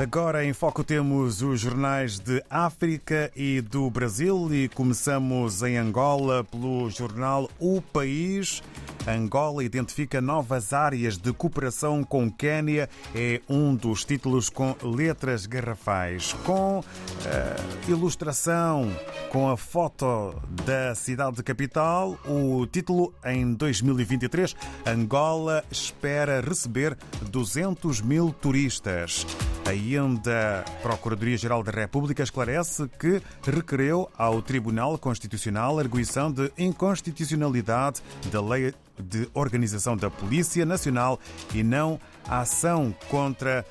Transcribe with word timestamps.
Agora 0.00 0.44
em 0.44 0.52
foco 0.52 0.84
temos 0.84 1.42
os 1.42 1.58
jornais 1.58 2.20
de 2.20 2.40
África 2.48 3.32
e 3.34 3.60
do 3.60 3.90
Brasil 3.90 4.48
e 4.54 4.68
começamos 4.68 5.60
em 5.64 5.76
Angola 5.76 6.44
pelo 6.44 6.88
jornal 6.88 7.50
O 7.58 7.82
País. 7.82 8.62
Angola 9.08 9.64
identifica 9.64 10.20
novas 10.20 10.72
áreas 10.72 11.18
de 11.18 11.32
cooperação 11.32 12.04
com 12.04 12.30
Quênia. 12.30 12.88
É 13.12 13.40
um 13.48 13.74
dos 13.74 14.04
títulos 14.04 14.48
com 14.48 14.76
letras 14.84 15.46
garrafais, 15.46 16.32
com 16.44 16.78
uh, 16.78 17.90
ilustração, 17.90 18.92
com 19.30 19.50
a 19.50 19.56
foto 19.56 20.32
da 20.64 20.94
cidade 20.94 21.42
capital. 21.42 22.16
O 22.24 22.64
título 22.68 23.12
em 23.24 23.52
2023: 23.52 24.54
Angola 24.86 25.64
espera 25.72 26.40
receber 26.40 26.96
200 27.32 28.00
mil 28.00 28.32
turistas. 28.32 29.26
Ainda 29.68 30.64
a 30.66 30.70
Procuradoria-Geral 30.80 31.62
da 31.62 31.70
República 31.70 32.22
esclarece 32.22 32.88
que 32.98 33.20
requereu 33.42 34.10
ao 34.16 34.40
Tribunal 34.40 34.96
Constitucional 34.96 35.78
arguição 35.78 36.32
de 36.32 36.50
inconstitucionalidade 36.56 38.00
da 38.32 38.40
Lei 38.40 38.72
de 38.98 39.28
Organização 39.34 39.94
da 39.94 40.10
Polícia 40.10 40.64
Nacional 40.64 41.20
e 41.54 41.62
não 41.62 42.00
a 42.26 42.40
ação 42.40 42.94
contra 43.10 43.62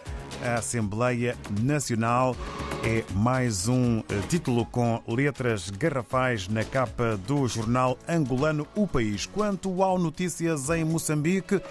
a 0.45 0.59
Assembleia 0.59 1.35
Nacional. 1.63 2.35
É 2.84 3.04
mais 3.13 3.67
um 3.67 3.99
eh, 3.99 4.04
título 4.30 4.66
com 4.66 5.02
letras 5.08 5.70
garrafais 5.70 6.48
na 6.48 6.63
capa 6.63 7.18
do 7.27 7.48
jornal 7.48 7.98
angolano 8.08 8.68
O 8.76 8.88
País. 8.88 9.26
Quanto 9.26 9.84
ao 9.84 9.98
Notícias 9.98 10.70
em 10.70 10.85
Moçambique, 10.85 11.62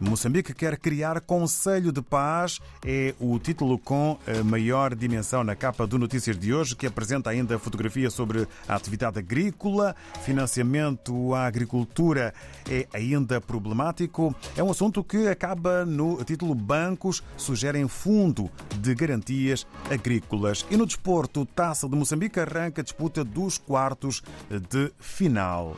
Moçambique 0.00 0.52
quer 0.52 0.76
criar 0.78 1.20
Conselho 1.20 1.92
de 1.92 2.02
Paz, 2.02 2.60
é 2.84 3.14
o 3.20 3.38
título 3.38 3.78
com 3.78 4.18
a 4.26 4.42
maior 4.42 4.96
dimensão 4.96 5.44
na 5.44 5.54
capa 5.54 5.86
do 5.86 5.96
Notícias 5.96 6.36
de 6.36 6.52
hoje, 6.52 6.74
que 6.74 6.88
apresenta 6.88 7.30
ainda 7.30 7.58
fotografia 7.58 8.10
sobre 8.10 8.46
a 8.68 8.74
atividade 8.74 9.20
agrícola. 9.20 9.94
Financiamento 10.24 11.32
à 11.34 11.46
agricultura 11.46 12.34
é 12.68 12.88
ainda 12.92 13.40
problemático. 13.40 14.34
É 14.56 14.62
um 14.62 14.72
assunto 14.72 15.04
que 15.04 15.28
acaba 15.28 15.86
no 15.86 16.22
título 16.24 16.54
Bancos 16.54 17.22
sugerem 17.36 17.86
fundo 17.86 18.50
de 18.80 18.94
garantias 18.96 19.64
agrícolas. 19.88 20.31
E 20.70 20.76
no 20.78 20.86
desporto, 20.86 21.44
Taça 21.44 21.86
de 21.86 21.94
Moçambique 21.94 22.40
arranca 22.40 22.80
a 22.80 22.84
disputa 22.84 23.22
dos 23.22 23.58
quartos 23.58 24.22
de 24.70 24.90
final. 24.98 25.76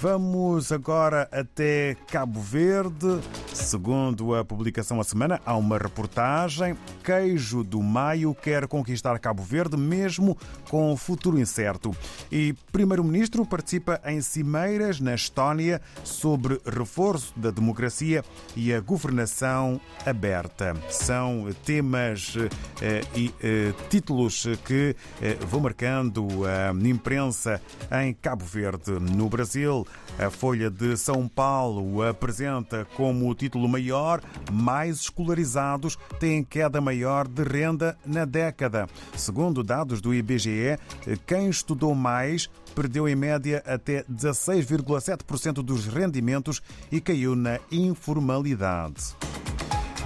Vamos 0.00 0.72
agora 0.72 1.28
até 1.30 1.96
Cabo 2.10 2.40
Verde. 2.40 3.20
Segundo 3.56 4.34
a 4.34 4.44
publicação 4.44 5.00
a 5.00 5.04
semana, 5.04 5.40
há 5.44 5.56
uma 5.56 5.78
reportagem. 5.78 6.76
Queijo 7.02 7.64
do 7.64 7.82
Maio 7.82 8.34
quer 8.34 8.68
conquistar 8.68 9.18
Cabo 9.18 9.42
Verde, 9.42 9.76
mesmo 9.76 10.36
com 10.68 10.92
o 10.92 10.96
futuro 10.96 11.38
incerto. 11.38 11.96
E 12.30 12.54
Primeiro-Ministro 12.70 13.44
participa 13.46 14.00
em 14.04 14.20
cimeiras 14.20 15.00
na 15.00 15.14
Estónia 15.14 15.80
sobre 16.04 16.60
reforço 16.66 17.32
da 17.34 17.50
democracia 17.50 18.22
e 18.54 18.72
a 18.72 18.80
governação 18.80 19.80
aberta. 20.04 20.76
São 20.90 21.48
temas 21.64 22.34
eh, 22.82 23.00
e 23.16 23.34
eh, 23.42 23.72
títulos 23.88 24.46
que 24.64 24.94
eh, 25.20 25.36
vão 25.48 25.60
marcando 25.60 26.28
a 26.44 26.72
imprensa 26.86 27.60
em 28.04 28.12
Cabo 28.12 28.44
Verde. 28.44 28.92
No 28.92 29.28
Brasil, 29.28 29.86
a 30.18 30.30
Folha 30.30 30.70
de 30.70 30.96
São 30.96 31.26
Paulo 31.26 32.02
apresenta 32.02 32.86
como 32.94 33.34
título 33.34 33.45
maior: 33.54 34.20
mais 34.50 35.00
escolarizados 35.00 35.96
têm 36.18 36.42
queda 36.42 36.80
maior 36.80 37.28
de 37.28 37.42
renda 37.42 37.96
na 38.04 38.24
década. 38.24 38.88
Segundo 39.16 39.62
dados 39.62 40.00
do 40.00 40.14
IBGE, 40.14 40.78
quem 41.26 41.48
estudou 41.48 41.94
mais 41.94 42.48
perdeu 42.74 43.08
em 43.08 43.14
média 43.16 43.62
até 43.66 44.04
16,7% 44.04 45.62
dos 45.62 45.86
rendimentos 45.86 46.60
e 46.90 47.00
caiu 47.00 47.34
na 47.34 47.58
informalidade. 47.70 49.14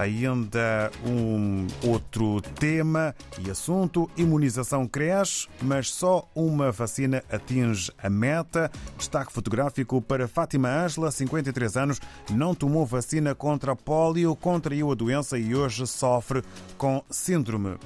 Ainda 0.01 0.91
um 1.05 1.67
outro 1.87 2.41
tema 2.41 3.15
e 3.37 3.51
assunto: 3.51 4.09
imunização 4.17 4.87
cresce, 4.87 5.47
mas 5.61 5.91
só 5.91 6.27
uma 6.33 6.71
vacina 6.71 7.23
atinge 7.31 7.91
a 8.01 8.09
meta. 8.09 8.71
Destaque 8.97 9.31
fotográfico 9.31 10.01
para 10.01 10.27
Fátima 10.27 10.69
Ângela, 10.69 11.11
53 11.11 11.77
anos, 11.77 12.01
não 12.31 12.55
tomou 12.55 12.83
vacina 12.83 13.35
contra 13.35 13.73
a 13.73 13.75
polio, 13.75 14.35
contraiu 14.35 14.91
a 14.91 14.95
doença 14.95 15.37
e 15.37 15.53
hoje 15.53 15.85
sofre 15.85 16.41
com 16.79 17.03
síndrome. 17.07 17.77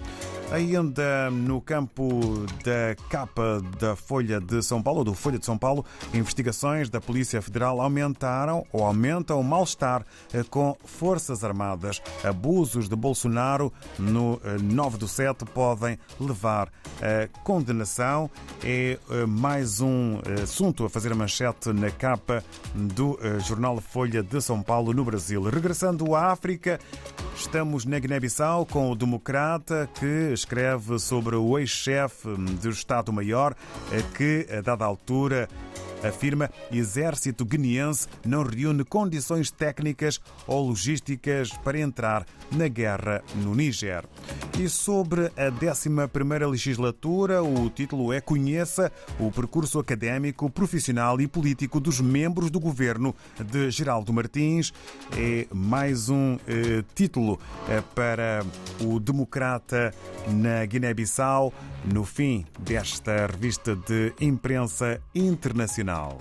Ainda 0.51 1.31
no 1.31 1.59
campo 1.59 2.45
da 2.63 2.95
capa 3.09 3.61
da 3.79 3.95
Folha 3.95 4.39
de 4.39 4.61
São 4.61 4.81
Paulo, 4.81 5.03
do 5.03 5.13
Folha 5.13 5.39
de 5.39 5.45
São 5.45 5.57
Paulo, 5.57 5.83
investigações 6.13 6.87
da 6.87 7.01
Polícia 7.01 7.41
Federal 7.41 7.81
aumentaram 7.81 8.65
ou 8.71 8.83
aumentam 8.83 9.39
o 9.39 9.43
mal-estar 9.43 10.05
eh, 10.31 10.43
com 10.47 10.77
Forças 10.85 11.43
Armadas. 11.43 12.01
Abusos 12.23 12.87
de 12.87 12.95
Bolsonaro 12.95 13.73
no 13.97 14.39
9 14.61 14.95
eh, 14.95 14.99
do 14.99 15.07
7 15.07 15.45
podem 15.45 15.97
levar 16.19 16.71
a 17.01 17.27
condenação. 17.43 18.29
É 18.63 18.99
eh, 19.09 19.25
mais 19.25 19.81
um 19.81 20.19
assunto 20.43 20.85
a 20.85 20.89
fazer 20.89 21.11
a 21.11 21.15
manchete 21.15 21.73
na 21.73 21.89
capa 21.89 22.43
do 22.73 23.17
jornal 23.39 23.81
Folha 23.81 24.21
de 24.21 24.41
São 24.41 24.61
Paulo, 24.61 24.93
no 24.93 25.03
Brasil. 25.03 25.41
Regressando 25.41 26.15
à 26.15 26.31
África, 26.31 26.79
estamos 27.35 27.83
na 27.83 27.97
Guiné-Bissau 27.97 28.65
com 28.67 28.91
o 28.91 28.95
Democrata 28.95 29.89
que 29.99 30.34
escreve 30.35 30.99
sobre 30.99 31.35
o 31.35 31.57
ex-chefe 31.57 32.27
do 32.61 32.69
Estado-Maior 32.69 33.55
que, 34.15 34.47
a 34.55 34.61
dada 34.61 34.85
altura, 34.85 35.49
afirma 36.03 36.51
exército 36.71 37.43
guineense 37.43 38.07
não 38.25 38.43
reúne 38.43 38.83
condições 38.83 39.49
técnicas 39.49 40.21
ou 40.45 40.67
logísticas 40.67 41.51
para 41.63 41.79
entrar 41.79 42.25
na 42.51 42.67
guerra 42.67 43.23
no 43.35 43.55
Níger. 43.55 44.05
E 44.57 44.69
sobre 44.69 45.25
a 45.35 45.51
11ª 45.51 46.49
legislatura, 46.49 47.43
o 47.43 47.69
título 47.69 48.13
é 48.13 48.21
Conheça 48.21 48.89
o 49.19 49.29
percurso 49.29 49.79
académico, 49.79 50.49
profissional 50.49 51.19
e 51.19 51.27
político 51.27 51.77
dos 51.77 51.99
membros 51.99 52.49
do 52.49 52.57
governo 52.57 53.13
de 53.37 53.69
Geraldo 53.69 54.13
Martins. 54.13 54.71
É 55.11 55.45
mais 55.53 56.07
um 56.07 56.37
eh, 56.47 56.85
título 56.95 57.37
eh, 57.67 57.83
para 57.93 58.45
o 58.79 58.97
democrata 58.97 59.93
na 60.29 60.65
Guiné-Bissau 60.65 61.53
no 61.93 62.05
fim 62.05 62.45
desta 62.57 63.27
revista 63.27 63.75
de 63.75 64.13
imprensa 64.21 65.01
internacional. 65.13 66.17